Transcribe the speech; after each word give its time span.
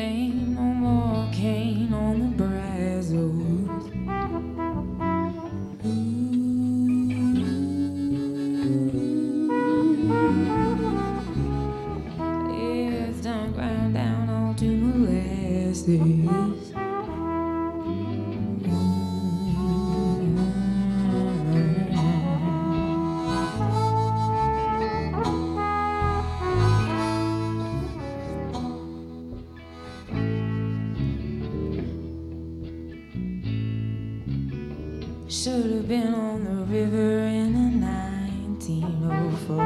Ain't 0.00 0.48
no 0.48 0.62
more 0.62 1.28
cane 1.30 1.92
on 1.92 2.20
the 2.20 2.28
brazos. 2.42 3.68
Done 13.22 13.52
ground 13.52 13.92
down 13.92 14.30
all 14.30 14.54
to 14.54 14.64
molasses. 14.64 15.90
Should 35.30 35.70
have 35.70 35.86
been 35.86 36.12
on 36.12 36.42
the 36.42 36.64
river 36.64 37.20
in 37.20 37.54
a 37.54 37.70
1904. 38.66 39.56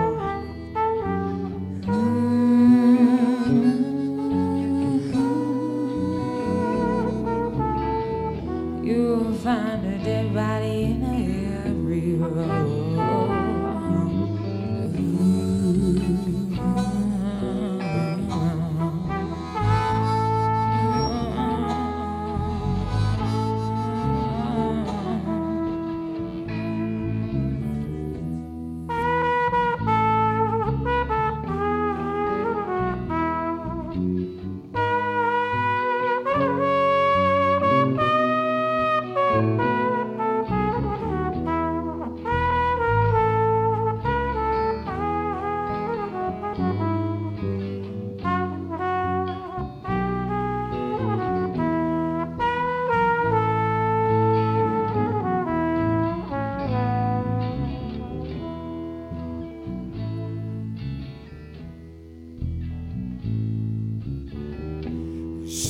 Mm. 1.87 2.25
You'll 8.85 9.33
find 9.37 9.87
a 9.87 10.05
dead 10.05 10.35
body 10.35 10.83
in 10.83 11.03
every 11.03 11.44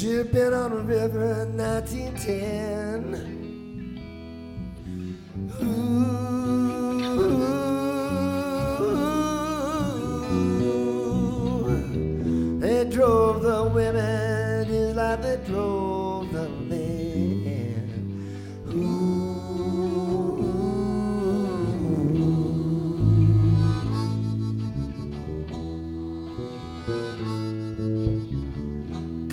Been 0.05 0.53
on 0.53 0.71
the 0.71 0.77
river 0.83 1.45
in 1.45 1.57
1910. 1.57 3.15
Ooh. 5.63 6.05
They 12.61 12.85
drove 12.85 13.41
the 13.41 13.65
women 13.73 14.67
just 14.67 14.95
like 14.95 15.23
they 15.23 15.39
drove 15.47 15.94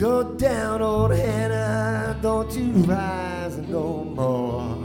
Go 0.01 0.23
down, 0.23 0.81
old 0.81 1.12
Hannah, 1.12 2.17
don't 2.23 2.51
you 2.53 2.72
rise 2.89 3.56
no 3.69 4.03
more. 4.03 4.75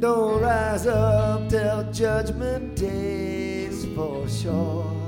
don't 0.00 0.42
rise 0.42 0.88
up 0.88 1.48
till 1.48 1.84
judgment 1.92 2.74
days 2.74 3.86
for 3.94 4.28
sure. 4.28 5.01